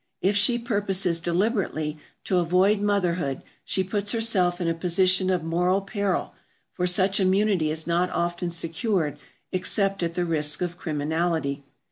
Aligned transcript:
If 0.19 0.35
she 0.35 0.57
purposes 0.57 1.19
deliberately 1.19 1.99
to 2.23 2.37
avoid 2.39 2.81
motherhood 2.81 3.43
she 3.63 3.83
puts 3.83 4.13
herself 4.13 4.59
in 4.59 4.67
a 4.67 4.73
position 4.73 5.29
of 5.29 5.43
moral 5.43 5.81
peril, 5.81 6.33
for 6.73 6.87
such 6.87 7.19
immunity 7.19 7.69
is 7.69 7.85
not 7.85 8.09
often 8.09 8.49
secured 8.49 9.19
except 9.51 10.01
at 10.01 10.15
the 10.15 10.25
risk 10.25 10.63
of 10.63 10.75
criminality. 10.75 11.61